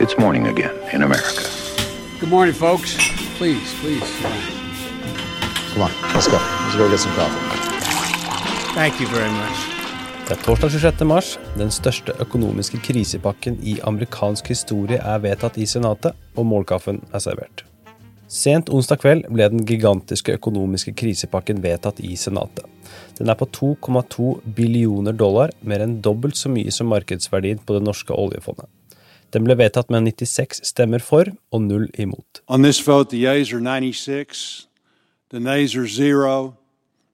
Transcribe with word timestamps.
It's 0.00 0.16
morning 0.16 0.46
again 0.46 0.76
in 0.92 1.02
America. 1.02 1.42
Good 2.20 2.30
morning, 2.30 2.54
folks. 2.54 2.96
Please, 3.36 3.74
please. 3.80 4.08
Come 5.72 5.82
on, 5.82 5.90
let's 6.14 6.28
go. 6.28 6.38
Let's 6.38 6.76
go 6.76 6.88
get 6.88 7.00
some 7.00 7.14
coffee. 7.14 7.42
Thank 8.74 9.00
you 9.00 9.08
very 9.08 9.30
much. 9.30 9.58
Det 10.28 10.36
er 10.36 10.42
torsdag 10.44 10.70
26. 10.70 11.04
mars. 11.04 11.38
Den 11.56 11.70
største 11.70 12.14
økonomiske 12.20 12.78
krisepakken 12.78 13.58
i 13.62 13.80
amerikansk 13.82 14.52
historie 14.54 15.02
er 15.02 15.18
vedtatt 15.18 15.58
i 15.58 15.66
Senatet, 15.66 16.14
og 16.36 16.46
målkaffen 16.46 17.02
er 17.12 17.18
servert. 17.18 17.64
Sent 18.28 18.70
onsdag 18.70 19.02
kveld 19.02 19.26
ble 19.34 19.50
den 19.50 19.66
gigantiske 19.66 20.38
økonomiske 20.38 20.94
krisepakken 20.94 21.58
vedtatt 21.64 21.98
i 21.98 22.14
Senatet. 22.14 22.70
Den 23.18 23.34
er 23.34 23.34
på 23.34 23.50
2,2 23.50 24.36
billioner 24.54 25.12
dollar, 25.12 25.50
mer 25.60 25.82
enn 25.82 25.98
dobbelt 26.04 26.38
så 26.38 26.54
mye 26.54 26.70
som 26.70 26.86
markedsverdien 26.86 27.58
på 27.58 27.74
det 27.74 27.88
norske 27.90 28.14
oljefondet. 28.14 28.70
Den 29.34 29.44
ble 29.44 29.58
vedtatt 29.58 29.90
med 29.92 30.06
96 30.08 30.62
stemmer 30.64 31.02
for 31.04 31.28
og 31.52 31.64
null 31.66 31.88
imot. 32.00 32.42
On 32.48 32.62
this 32.62 32.80
vote, 32.86 33.10
the 33.10 33.20
yeas 33.20 33.52
are 33.52 33.60
96, 33.60 34.68
the 35.30 35.40
nays 35.40 35.76
are 35.76 35.88
zero. 35.88 36.54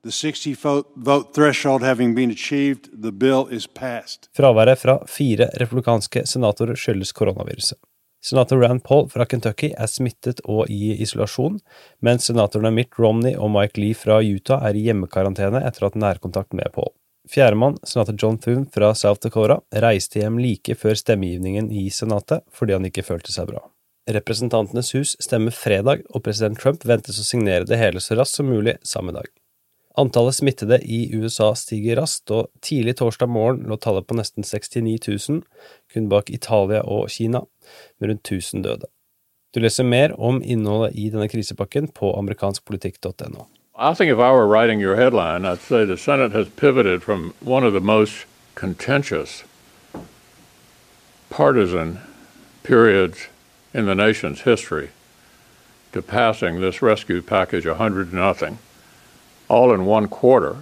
The 0.04 0.12
60 0.12 0.54
vote, 0.62 0.88
vote 0.96 1.32
threshold 1.32 1.82
having 1.82 2.14
been 2.14 2.30
achieved, 2.30 2.90
the 3.02 3.10
bill 3.10 3.48
is 3.50 3.66
passed. 3.66 4.28
Fraværet 4.37 4.78
fra 4.78 4.98
fire 5.09 5.48
republikanske 5.60 6.27
senatorer 6.27 6.77
skyldes 6.77 7.12
koronaviruset. 7.12 7.78
Senator 8.24 8.60
Rand 8.60 8.82
Paul 8.84 9.09
fra 9.12 9.24
Kentucky 9.24 9.70
er 9.76 9.88
smittet 9.88 10.42
og 10.45 10.70
i 10.73 10.95
isolasjon, 11.04 11.59
mens 12.01 12.28
senatorene 12.28 12.73
Mitt 12.73 12.96
Romney 13.01 13.34
og 13.37 13.51
Mike 13.52 13.80
Lee 13.80 13.96
fra 13.96 14.20
Utah 14.20 14.65
er 14.65 14.76
i 14.76 14.84
hjemmekarantene 14.87 15.60
etter 15.65 15.88
hatt 15.88 15.98
nærkontakt 16.01 16.56
med 16.56 16.73
Paul. 16.76 16.92
Fjerdemann, 17.30 17.78
senator 17.83 18.16
John 18.19 18.38
Thune 18.38 18.66
fra 18.74 18.95
South 18.95 19.23
Dakota, 19.24 19.60
reiste 19.80 20.20
hjem 20.20 20.37
like 20.42 20.77
før 20.77 20.98
stemmegivningen 20.98 21.70
i 21.73 21.87
Senatet 21.91 22.45
fordi 22.52 22.77
han 22.77 22.84
ikke 22.84 23.06
følte 23.06 23.32
seg 23.32 23.48
bra. 23.48 23.62
Representantenes 24.12 24.92
hus 24.92 25.15
stemmer 25.24 25.55
fredag, 25.56 26.02
og 26.12 26.26
president 26.26 26.60
Trump 26.60 26.85
ventes 26.85 27.16
å 27.16 27.24
signere 27.24 27.65
det 27.65 27.79
hele 27.80 28.02
så 28.04 28.18
raskt 28.18 28.37
som 28.37 28.51
mulig 28.52 28.76
samme 28.85 29.15
dag. 29.16 29.30
Antallet 29.96 30.37
smittede 30.37 30.80
i 30.85 31.07
USA 31.15 31.52
stiger 31.57 32.02
raskt, 32.02 32.29
og 32.35 32.51
tidlig 32.60 32.98
torsdag 32.98 33.30
morgen 33.30 33.65
lå 33.70 33.79
tallet 33.80 34.04
på 34.04 34.18
nesten 34.18 34.45
69 34.45 34.98
000, 35.07 35.41
kun 35.95 36.10
bak 36.13 36.32
Italia 36.35 36.82
og 36.85 37.09
Kina, 37.15 37.45
med 37.96 38.10
rundt 38.10 38.29
1000 38.29 38.66
døde. 38.66 38.91
Du 39.54 39.63
leser 39.63 39.87
mer 39.87 40.13
om 40.18 40.43
innholdet 40.43 40.98
i 40.98 41.09
denne 41.15 41.30
krisepakken 41.30 41.93
på 41.95 42.10
amerikanskpolitikk.no. 42.18 43.46
I 43.76 43.92
think 43.92 44.12
if 44.12 44.18
I 44.20 44.30
were 44.30 44.46
writing 44.46 44.78
your 44.78 44.94
headline, 44.94 45.44
I'd 45.44 45.58
say 45.58 45.84
the 45.84 45.96
Senate 45.96 46.30
has 46.30 46.48
pivoted 46.48 47.02
from 47.02 47.34
one 47.40 47.64
of 47.64 47.72
the 47.72 47.80
most 47.80 48.24
contentious, 48.54 49.42
partisan 51.28 51.98
periods 52.62 53.26
in 53.72 53.86
the 53.86 53.96
nation's 53.96 54.42
history 54.42 54.90
to 55.92 56.02
passing 56.02 56.60
this 56.60 56.82
rescue 56.82 57.20
package 57.20 57.66
100 57.66 58.10
to 58.10 58.16
nothing, 58.16 58.58
all 59.48 59.74
in 59.74 59.86
one 59.86 60.06
quarter 60.06 60.56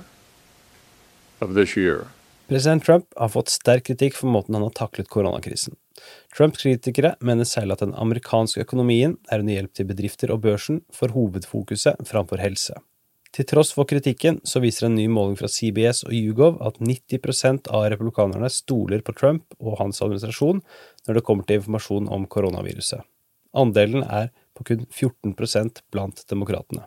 of 1.42 1.52
this 1.52 1.76
year. 1.76 2.06
President 2.48 2.84
Trump 2.84 3.06
har 3.16 3.28
fått 3.28 3.48
sterk 3.48 3.84
kritikk 3.84 4.16
for 4.16 4.32
måten 4.32 4.54
han 4.54 4.62
har 4.62 4.70
taklet 4.70 5.08
koronakrisen. 5.08 5.76
Trumps 6.36 6.62
kritikere 6.62 7.14
mener 7.20 7.44
selv 7.44 7.72
at 7.76 7.84
den 7.84 7.92
amerikanske 7.94 8.64
økonomien 8.64 9.18
er 9.28 9.44
under 9.44 9.52
hjelp 9.52 9.74
til 9.76 9.88
bedrifter 9.92 10.32
og 10.32 10.40
børsen 10.48 10.80
for 10.92 11.12
hovedfokuset 11.12 12.00
framfor 12.08 12.40
helse. 12.40 12.74
Til 13.32 13.46
tross 13.48 13.70
for 13.72 13.88
kritikken 13.88 14.42
så 14.44 14.60
viser 14.60 14.90
en 14.90 14.98
ny 14.98 15.06
måling 15.08 15.38
fra 15.40 15.48
CBS 15.48 16.02
og 16.04 16.12
YouGov 16.12 16.58
at 16.66 16.76
90% 16.84 17.70
av 17.72 17.86
republikanerne 17.94 18.50
stoler 18.52 19.00
på 19.00 19.14
Trump 19.16 19.56
og 19.56 19.78
hans 19.80 20.02
administrasjon 20.04 20.60
når 21.06 21.16
det 21.16 21.24
kommer 21.24 21.48
til 21.48 21.62
informasjon 21.62 22.10
om 22.12 22.26
koronaviruset. 22.28 23.00
Andelen 23.56 24.04
er 24.04 24.28
på 24.52 24.66
kun 24.68 24.84
14% 24.84 25.80
blant 25.92 26.24
demokratene. 26.28 26.84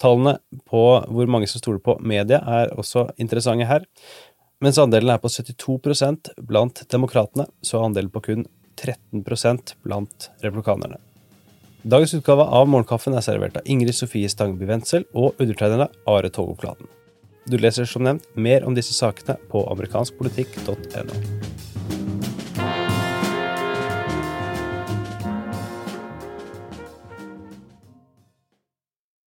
Tallene 0.00 0.36
på 0.68 0.82
hvor 1.08 1.32
mange 1.32 1.48
som 1.48 1.62
stoler 1.62 1.80
på 1.80 1.96
media 2.04 2.42
er 2.60 2.76
også 2.76 3.08
interessante 3.16 3.68
her. 3.68 3.88
Mens 4.60 4.76
andelen 4.80 5.14
er 5.14 5.20
på 5.20 5.32
72% 5.32 6.34
blant 6.48 6.84
demokratene, 6.92 7.48
så 7.64 7.80
er 7.80 7.88
andelen 7.88 8.12
på 8.12 8.24
kun 8.28 8.44
13% 8.76 9.76
blant 9.84 10.30
republikanerne. 10.44 11.00
Dagens 11.86 12.14
utgave 12.14 12.42
av 12.42 12.64
Morgenkaffen 12.66 13.14
er 13.14 13.22
servert 13.22 13.60
av 13.60 13.68
Ingrid 13.70 13.94
Sofie 13.94 14.26
Stangby 14.26 14.66
Wendsel 14.66 15.04
og 15.14 15.38
undertegnede 15.38 15.86
Are 16.10 16.30
Togoplaten. 16.34 16.88
Du 17.46 17.54
leser 17.62 17.86
som 17.86 18.02
nevnt 18.02 18.26
mer 18.34 18.66
om 18.66 18.74
disse 18.74 18.96
sakene 18.96 19.38
på 19.52 19.62
amerikanskpolitikk.no. 19.70 21.45